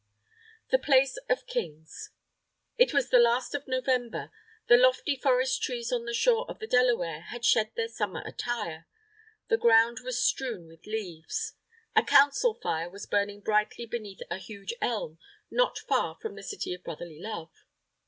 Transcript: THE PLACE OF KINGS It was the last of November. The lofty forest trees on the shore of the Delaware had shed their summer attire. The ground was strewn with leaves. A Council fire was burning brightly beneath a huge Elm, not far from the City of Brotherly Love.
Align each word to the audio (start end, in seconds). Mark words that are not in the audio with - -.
THE 0.71 0.79
PLACE 0.79 1.17
OF 1.29 1.45
KINGS 1.45 2.09
It 2.75 2.91
was 2.91 3.11
the 3.11 3.19
last 3.19 3.53
of 3.53 3.67
November. 3.67 4.31
The 4.67 4.75
lofty 4.77 5.15
forest 5.15 5.61
trees 5.61 5.91
on 5.91 6.05
the 6.05 6.13
shore 6.15 6.49
of 6.49 6.57
the 6.57 6.65
Delaware 6.65 7.21
had 7.29 7.45
shed 7.45 7.69
their 7.75 7.87
summer 7.87 8.23
attire. 8.25 8.87
The 9.49 9.57
ground 9.59 9.99
was 10.03 10.19
strewn 10.25 10.65
with 10.67 10.87
leaves. 10.87 11.53
A 11.95 12.01
Council 12.01 12.55
fire 12.55 12.89
was 12.89 13.05
burning 13.05 13.41
brightly 13.41 13.85
beneath 13.85 14.23
a 14.31 14.37
huge 14.39 14.73
Elm, 14.81 15.19
not 15.51 15.77
far 15.77 16.17
from 16.19 16.33
the 16.33 16.41
City 16.41 16.73
of 16.73 16.83
Brotherly 16.83 17.19
Love. 17.19 17.51